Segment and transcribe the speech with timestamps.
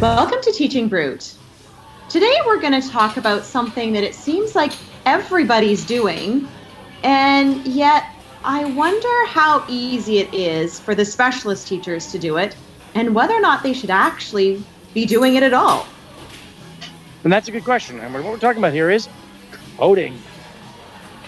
[0.00, 1.32] Welcome to Teaching Brute.
[2.10, 4.72] Today we're going to talk about something that it seems like
[5.06, 6.46] everybody's doing,
[7.02, 8.04] and yet
[8.44, 12.54] I wonder how easy it is for the specialist teachers to do it
[12.94, 15.86] and whether or not they should actually be doing it at all.
[17.24, 17.98] And that's a good question.
[17.98, 19.08] And what we're talking about here is
[19.78, 20.20] coding.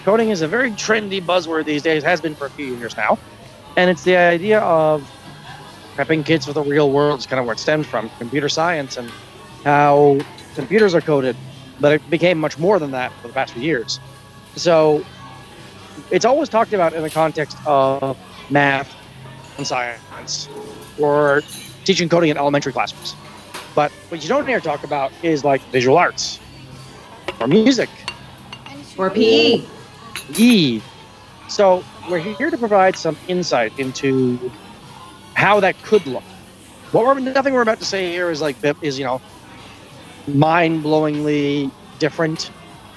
[0.03, 3.17] Coding is a very trendy buzzword these days, has been for a few years now.
[3.77, 5.09] And it's the idea of
[5.99, 8.95] prepping kids for the real world is kind of where it stemmed from computer science
[8.95, 9.11] and
[9.65, 10.17] how
[10.55, 11.35] computers are coded.
[11.81, 13.99] But it became much more than that for the past few years.
[14.55, 15.03] So
[16.09, 18.17] it's always talked about in the context of
[18.49, 18.95] math
[19.57, 20.47] and science
[20.97, 21.41] or
[21.83, 23.13] teaching coding in elementary classrooms.
[23.75, 26.39] But what you don't hear talk about is like visual arts
[27.41, 27.89] or music
[28.97, 29.63] Or PE.
[30.37, 30.81] E.
[31.49, 34.51] So we're here to provide some insight into
[35.39, 36.23] how that could look.
[36.91, 39.21] What we're nothing we're about to say here is like is you know
[40.27, 42.51] mind-blowingly different.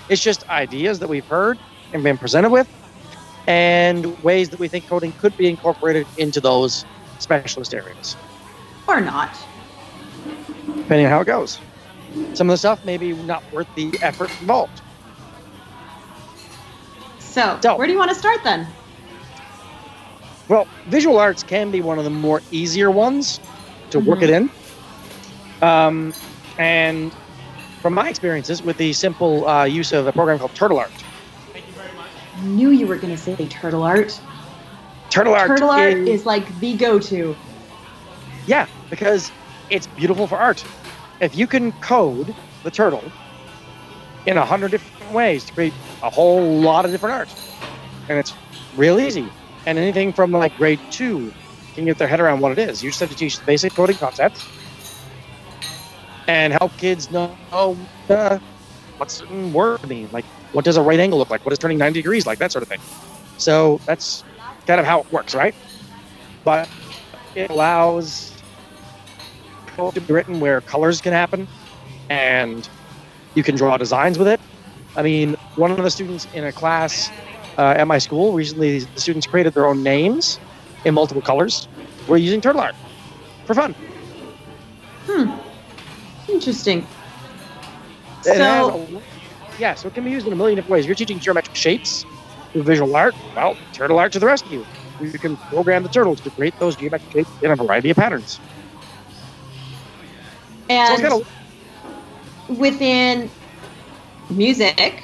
[0.09, 1.57] It's just ideas that we've heard
[1.93, 2.69] and been presented with,
[3.47, 6.85] and ways that we think coding could be incorporated into those
[7.21, 8.17] specialist areas,
[8.89, 9.31] Or not.
[10.77, 11.61] depending on how it goes.
[12.35, 14.83] Some of the stuff maybe not worth the effort involved.
[17.21, 18.67] So, So- where do you want to start then?
[20.49, 23.41] Well, visual arts can be one of the more easier ones
[23.91, 24.51] to work it in.
[25.61, 26.13] Um,
[26.59, 27.15] and
[27.81, 30.93] from my experiences with the simple uh, use of a program called Turtle Art,
[31.55, 34.21] I knew you were going to say turtle art.
[35.11, 37.37] Turtle Art, Turtle art is, is like the go-to.
[38.47, 39.31] yeah, because
[39.71, 40.65] it's beautiful for art.
[41.21, 42.35] If you can code
[42.65, 43.05] the turtle
[44.27, 47.29] in a hundred different ways to create a whole lot of different art,
[48.09, 48.35] and it's
[48.77, 49.29] real easy.
[49.67, 51.33] And anything from like grade two
[51.75, 52.83] can get their head around what it is.
[52.83, 54.47] You just have to teach the basic coding concepts
[56.27, 57.37] and help kids know
[58.09, 58.39] uh,
[58.97, 60.09] what certain words mean.
[60.13, 61.45] Like, what does a right angle look like?
[61.45, 62.39] What is turning 90 degrees like?
[62.39, 62.81] That sort of thing.
[63.39, 64.25] So that's
[64.67, 65.55] kind of how it works, right?
[66.45, 66.69] But
[67.35, 68.33] it allows
[69.77, 71.49] to be written where colors can happen
[72.11, 72.69] and
[73.35, 74.41] you can draw designs with it.
[74.95, 77.11] I mean, one of the students in a class
[77.59, 80.39] uh, at my school recently, the students created their own names
[80.85, 81.69] in multiple colors.
[82.09, 82.75] We're using turtle art
[83.47, 83.75] for fun.
[85.07, 85.31] Hmm.
[86.31, 86.87] Interesting.
[88.23, 89.03] So, a-
[89.59, 90.87] yeah, so it can be used in a million different ways.
[90.87, 92.05] You're teaching geometric shapes
[92.53, 94.65] through visual art, well, turtle art to the rescue.
[95.01, 98.41] You can program the turtles to create those geometric shapes in a variety of patterns.
[100.69, 101.13] So and kind
[102.49, 103.31] of within
[104.31, 105.03] music,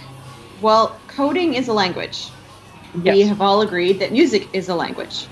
[0.60, 2.28] well, coding is a language.
[2.94, 5.26] We have all agreed that music is a language.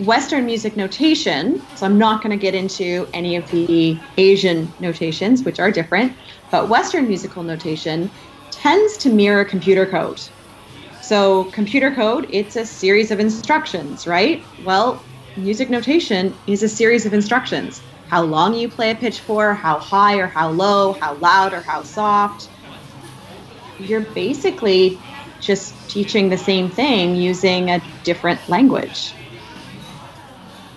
[0.00, 5.42] Western music notation, so I'm not going to get into any of the Asian notations,
[5.42, 6.12] which are different,
[6.50, 8.10] but Western musical notation
[8.50, 10.20] tends to mirror computer code.
[11.02, 14.42] So, computer code, it's a series of instructions, right?
[14.64, 15.02] Well,
[15.36, 17.82] music notation is a series of instructions.
[18.08, 21.60] How long you play a pitch for, how high or how low, how loud or
[21.60, 22.48] how soft.
[23.78, 24.98] You're basically
[25.42, 29.12] just teaching the same thing using a different language.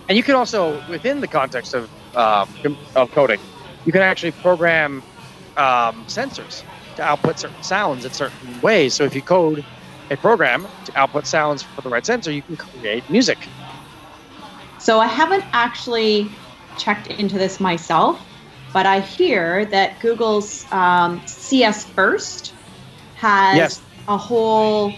[0.09, 2.47] And you can also, within the context of um,
[2.95, 3.39] of coding,
[3.85, 5.03] you can actually program
[5.57, 6.63] um, sensors
[6.95, 8.95] to output certain sounds in certain ways.
[8.95, 9.63] So if you code
[10.09, 13.49] a program to output sounds for the right sensor, you can create music.
[14.79, 16.29] So I haven't actually
[16.77, 18.19] checked into this myself,
[18.73, 22.53] but I hear that Google's um, CS First
[23.15, 23.81] has Yes.
[24.07, 24.93] A whole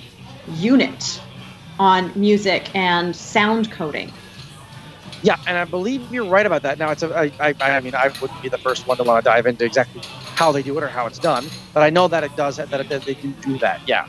[0.53, 1.21] unit
[1.79, 4.11] on music and sound coding.
[5.23, 6.77] Yeah, and I believe you're right about that.
[6.77, 9.23] Now, it's a, I, I, I mean, I wouldn't be the first one to want
[9.23, 10.01] to dive into exactly
[10.35, 12.71] how they do it or how it's done, but I know that it does that,
[12.71, 13.81] it, that they do do that.
[13.87, 14.07] Yeah.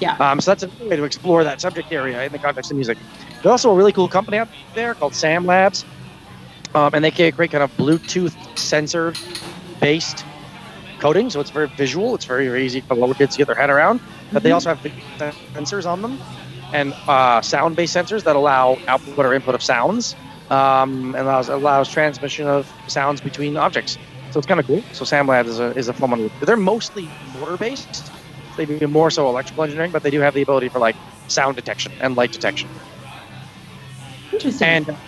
[0.00, 0.16] Yeah.
[0.16, 2.98] Um, so that's a way to explore that subject area in the context of music.
[3.36, 5.84] There's also a really cool company out there called Sam Labs,
[6.74, 9.14] um, and they create great kind of Bluetooth sensor
[9.80, 10.24] based
[11.04, 11.30] coding.
[11.30, 12.14] So it's very visual.
[12.14, 14.00] It's very, very easy for little kids to get their head around.
[14.32, 14.54] But they Mhm.
[14.54, 14.94] also have big
[15.54, 16.20] sensors on them
[16.72, 20.16] and uh, sound based sensors that allow output or input of sounds
[20.50, 23.98] um, and allows, allows transmission of sounds between objects.
[24.30, 24.84] So it's kind of cool.
[24.92, 26.30] So Sam Labs is a, is a fun one.
[26.40, 28.12] They're mostly motor based.
[28.56, 30.96] They do more so electrical engineering, but they do have the ability for like
[31.28, 32.70] sound detection and light detection.
[34.32, 34.68] Interesting.
[34.68, 34.98] And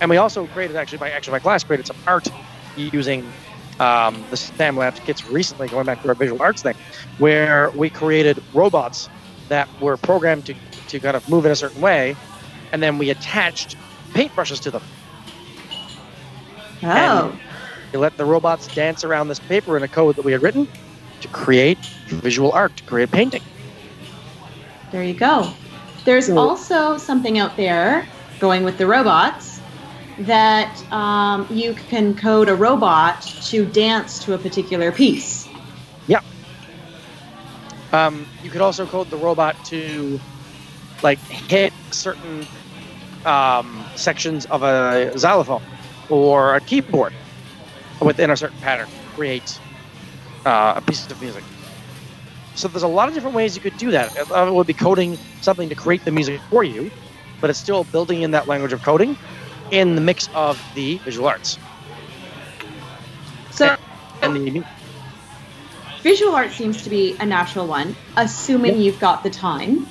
[0.00, 2.32] and we also created actually by actually my class created some art
[2.74, 3.36] using
[3.82, 6.76] um, the STEM Labs kits recently, going back to our visual arts thing,
[7.18, 9.08] where we created robots
[9.48, 10.54] that were programmed to,
[10.88, 12.14] to kind of move in a certain way,
[12.70, 13.76] and then we attached
[14.12, 14.82] paintbrushes to them.
[16.84, 17.36] Oh,
[17.92, 20.68] we let the robots dance around this paper in a code that we had written
[21.20, 23.42] to create visual art, to create painting.
[24.92, 25.52] there you go.
[26.04, 28.06] There's So- also something out there
[28.38, 29.51] going with the robots
[30.20, 35.48] that um, you can code a robot to dance to a particular piece.
[37.92, 40.18] Um, you could also code the robot to
[41.02, 42.46] like hit certain
[43.26, 45.62] um, sections of a xylophone
[46.08, 47.12] or a keyboard
[48.00, 49.60] within a certain pattern, to create
[50.46, 51.44] uh, a piece of music.
[52.54, 54.16] So there's a lot of different ways you could do that.
[54.16, 56.90] It uh, would be coding something to create the music for you,
[57.40, 59.16] but it's still building in that language of coding
[59.72, 61.58] in the mix of the visual arts
[63.50, 63.76] So
[64.20, 64.64] the
[66.02, 69.86] visual art seems to be a natural one, assuming you've got the time.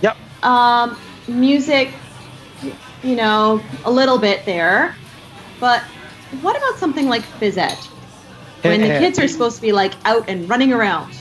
[0.00, 0.16] Yep.
[0.42, 0.98] Um,
[1.28, 1.90] music,
[3.02, 4.96] you know, a little bit there,
[5.60, 5.82] but
[6.40, 7.78] what about something like phys ed?
[8.62, 11.12] When the kids are supposed to be like out and running around.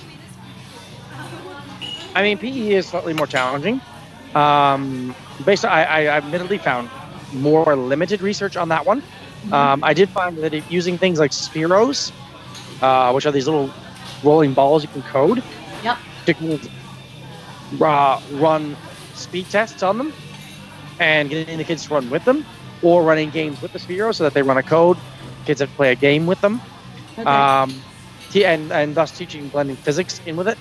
[2.13, 3.81] I mean, PE is slightly more challenging.
[4.35, 6.89] Um, based, on, I, I admittedly found
[7.33, 9.03] more limited research on that one.
[9.51, 12.11] Um, I did find that it, using things like spheros,
[12.81, 13.71] uh, which are these little
[14.23, 15.43] rolling balls you can code,
[15.83, 15.97] Yep.
[16.27, 16.59] to
[17.81, 18.77] uh, run
[19.13, 20.13] speed tests on them,
[20.99, 22.45] and getting the kids to run with them,
[22.81, 24.97] or running games with the spheros so that they run a code.
[25.45, 26.61] Kids have to play a game with them
[27.17, 27.23] Okay.
[27.29, 27.83] um,
[28.29, 30.57] t- and and thus teaching blending physics in with it,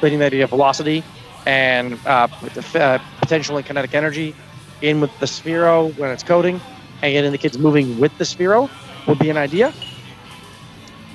[0.00, 1.02] blending the idea of velocity
[1.46, 4.34] and uh, with the uh, potential and kinetic energy
[4.82, 6.60] in with the Sphero when it's coding,
[7.02, 8.70] and getting the kids moving with the Sphero
[9.06, 9.72] would be an idea.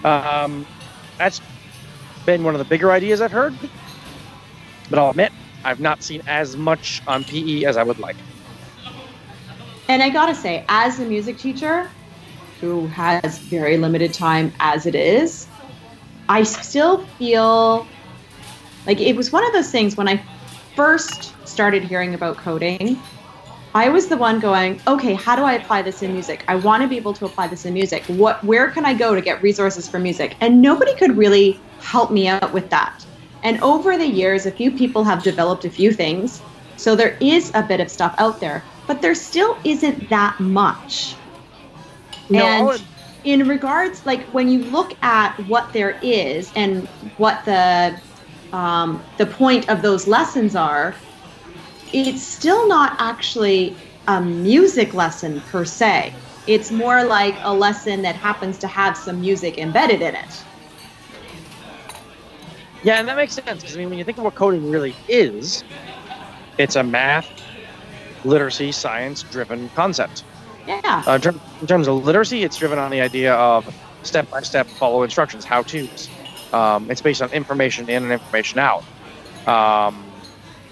[0.04, 0.66] Um,
[1.18, 1.42] that's
[2.26, 3.54] been one of the bigger ideas I've heard,
[4.90, 5.32] but I'll admit
[5.64, 8.16] I've not seen as much on PE as I would like.
[9.88, 11.90] And I gotta say, as a music teacher
[12.62, 15.48] who has very limited time as it is,
[16.30, 17.86] I still feel
[18.88, 20.24] like it was one of those things when I
[20.76, 23.00] first started hearing about coding.
[23.76, 26.46] I was the one going, okay, how do I apply this in music?
[26.48, 28.06] I want to be able to apply this in music.
[28.06, 30.38] What, where can I go to get resources for music?
[30.40, 33.06] And nobody could really help me out with that.
[33.44, 36.42] And over the years, a few people have developed a few things.
[36.78, 41.18] So there is a bit of stuff out there, but there still isn't that much.
[43.26, 46.88] And in regards, like when you look at what there is and
[47.18, 48.00] what the
[48.54, 50.96] um, the point of those lessons are,
[51.94, 53.76] it's still not actually
[54.08, 56.14] a music lesson per se.
[56.48, 60.44] It's more like a lesson that happens to have some music embedded in it.
[62.84, 64.96] Yeah, and that makes sense because I mean, when you think of what coding really
[65.08, 65.64] is,
[66.60, 67.28] it's a math,
[68.24, 70.24] literacy, science-driven concept.
[70.68, 71.04] Yeah.
[71.08, 73.74] Uh, in, term, in terms of literacy, it's driven on the idea of
[74.04, 76.10] step-by-step follow instructions, how-tos.
[76.54, 78.84] Um, it's based on information in and information out,
[79.48, 80.06] um,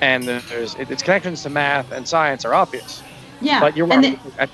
[0.03, 3.01] and there's it, its connections to math and science are obvious.
[3.41, 3.59] Yeah.
[3.59, 4.49] But you're and the- I- and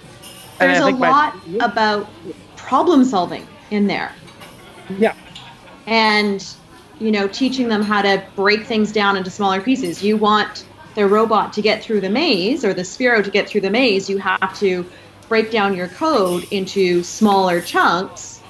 [0.60, 2.08] I there's a think my- lot about
[2.56, 4.12] problem solving in there.
[4.98, 5.14] Yeah.
[5.88, 6.46] And,
[7.00, 10.04] you know, teaching them how to break things down into smaller pieces.
[10.04, 10.66] You want
[10.96, 14.10] the robot to get through the maze or the Sphero to get through the maze,
[14.10, 14.86] you have to
[15.30, 18.42] break down your code into smaller chunks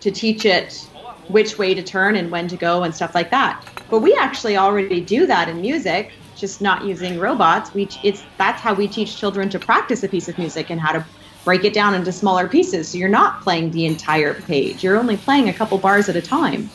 [0.00, 0.86] to teach it
[1.28, 3.62] which way to turn and when to go and stuff like that.
[3.90, 7.72] But we actually already do that in music, just not using robots.
[7.74, 10.92] We it's that's how we teach children to practice a piece of music and how
[10.92, 11.04] to
[11.44, 12.88] break it down into smaller pieces.
[12.88, 14.82] So you're not playing the entire page.
[14.82, 16.68] You're only playing a couple bars at a time.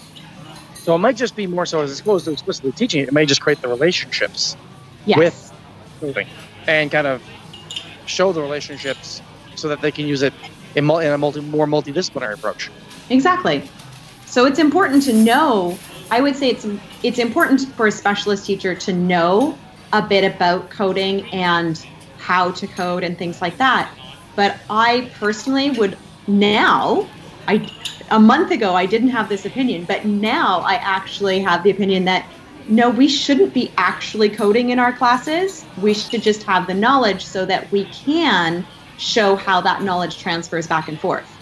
[0.75, 3.09] So it might just be more so as opposed to explicitly teaching it.
[3.09, 4.55] It may just create the relationships
[5.05, 5.17] Yes.
[5.17, 5.53] with
[5.99, 6.27] coding
[6.67, 7.21] and kind of
[8.05, 9.21] show the relationships
[9.55, 10.33] so that they can use it
[10.75, 12.69] in, in a multi, more multidisciplinary approach.
[13.09, 13.69] Exactly.
[14.25, 15.77] So it's important to know.
[16.11, 16.67] I would say it's
[17.03, 19.57] it's important for a specialist teacher to know
[19.93, 21.83] a bit about coding and
[22.17, 23.91] how to code and things like that.
[24.35, 27.07] But I personally would now
[27.47, 27.67] I
[28.11, 32.05] a month ago I didn't have this opinion, but now I actually have the opinion
[32.05, 32.25] that
[32.67, 35.65] no, we shouldn't be actually coding in our classes.
[35.81, 38.65] We should just have the knowledge so that we can
[38.97, 41.40] show how that knowledge transfers back and forth.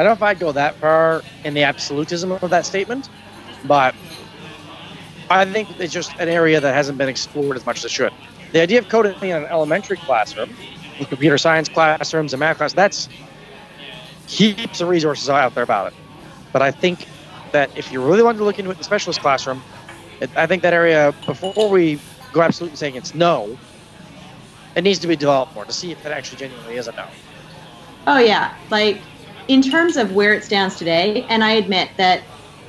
[0.00, 3.10] I don't know if I'd go that far in the absolutism of that statement,
[3.66, 3.94] but
[5.28, 8.14] I think it's just an area that hasn't been explored as much as it should.
[8.52, 10.56] The idea of coding in an elementary classroom,
[10.98, 13.10] in computer science classrooms and math class, that's
[14.26, 15.98] heaps of resources out there about it.
[16.50, 17.06] But I think
[17.52, 19.62] that if you really want to look into it in the specialist classroom,
[20.22, 22.00] it, I think that area, before we
[22.32, 23.58] go absolutely saying it's no,
[24.74, 27.06] it needs to be developed more to see if it actually genuinely is a no.
[28.06, 28.56] Oh, yeah.
[28.70, 28.98] Like,
[29.50, 32.22] in terms of where it stands today, and I admit that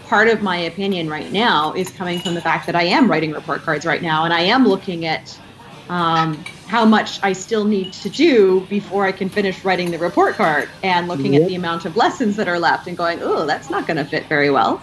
[0.08, 3.34] part of my opinion right now is coming from the fact that I am writing
[3.34, 5.40] report cards right now and I am looking at
[5.90, 10.34] um, how much I still need to do before I can finish writing the report
[10.34, 11.44] card and looking yep.
[11.44, 14.06] at the amount of lessons that are left and going, oh, that's not going to
[14.06, 14.82] fit very well.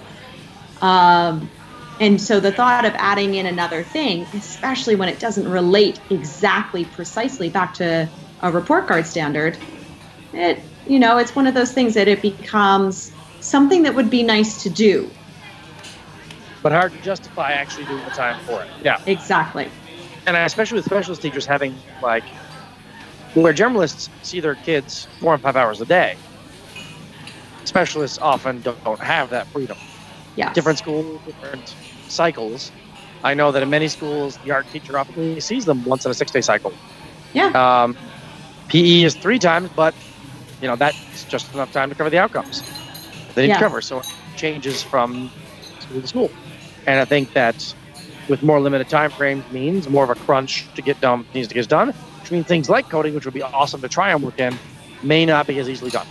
[0.80, 1.50] Um,
[1.98, 6.84] and so the thought of adding in another thing, especially when it doesn't relate exactly
[6.84, 8.08] precisely back to
[8.40, 9.58] a report card standard,
[10.32, 14.22] it you know it's one of those things that it becomes something that would be
[14.22, 15.10] nice to do,
[16.62, 18.68] but hard to justify actually doing the time for it.
[18.82, 19.68] Yeah, exactly.
[20.26, 22.24] And especially with specialist teachers having like
[23.34, 26.16] where generalists see their kids four and five hours a day
[27.64, 29.76] specialists often don't, don't have that freedom.
[30.36, 31.76] Yeah different schools different
[32.08, 32.70] cycles.
[33.22, 36.14] I know that in many schools the art teacher often sees them once in a
[36.14, 36.72] six day cycle.
[37.32, 37.82] Yeah.
[37.82, 37.96] Um,
[38.68, 39.94] pe is three times but
[40.60, 42.62] you know that's just enough time to cover the outcomes
[43.34, 43.54] they yeah.
[43.54, 45.30] to cover so it changes from
[45.80, 46.30] school to school
[46.86, 47.74] and i think that
[48.28, 51.54] with more limited time frames means more of a crunch to get done needs to
[51.54, 51.88] get done,
[52.20, 54.56] which means things like coding, which would be awesome to try and work in,
[55.02, 56.06] may not be as easily done.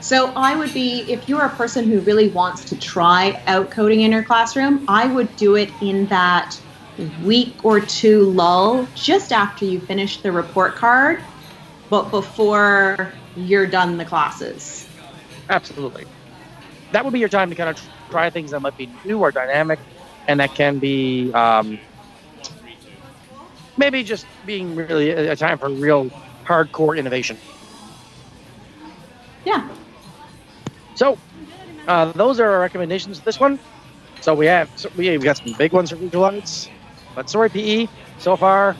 [0.00, 4.00] So I would be, if you're a person who really wants to try out coding
[4.00, 6.58] in your classroom, I would do it in that
[7.22, 11.22] week or two lull just after you finish the report card,
[11.90, 14.86] but before you're done the classes.
[15.48, 16.04] Absolutely.
[16.92, 19.30] That would be your time to kind of try things that might be new or
[19.30, 19.78] dynamic
[20.28, 21.78] and that can be um,
[23.76, 26.10] maybe just being really a time for real
[26.44, 27.36] hardcore innovation.
[29.44, 29.68] Yeah.
[30.94, 31.18] So,
[31.86, 33.58] uh, those are our recommendations for this one.
[34.20, 36.68] So we have so we have got some big ones for Arts,
[37.14, 38.76] but sorry PE, so far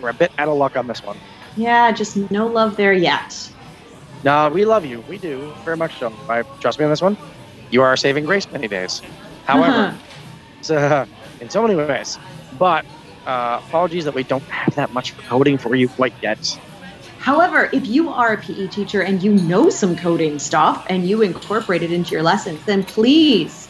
[0.00, 1.18] we're a bit out of luck on this one.
[1.56, 3.50] Yeah, just no love there yet.
[4.24, 5.00] No, we love you.
[5.08, 6.12] We do very much so.
[6.28, 7.16] I trust me on this one.
[7.70, 9.02] You are saving grace many days.
[9.44, 9.96] However,
[10.70, 11.06] uh,
[11.40, 12.18] in so many ways.
[12.58, 12.84] But
[13.26, 16.58] uh, apologies that we don't have that much coding for you quite yet.
[17.18, 21.22] However, if you are a PE teacher and you know some coding stuff and you
[21.22, 23.68] incorporate it into your lessons, then please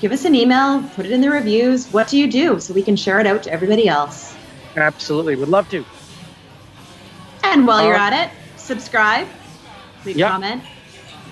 [0.00, 1.86] give us an email, put it in the reviews.
[1.92, 4.34] What do you do so we can share it out to everybody else?
[4.76, 5.84] Absolutely, would love to.
[7.44, 9.28] And while uh, you're at it, subscribe,
[10.06, 10.30] leave yep.
[10.30, 10.62] comment,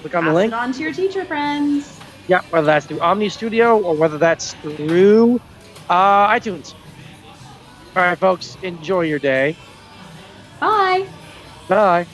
[0.02, 1.98] click on the link, it on to your teacher friends.
[2.26, 5.40] Yeah, whether that's through Omny Studio or whether that's through
[5.88, 6.74] uh, iTunes.
[7.96, 9.56] All right, folks, enjoy your day.
[10.60, 11.06] Bye.
[11.68, 12.06] Bye.